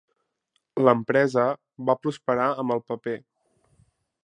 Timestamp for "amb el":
2.65-2.83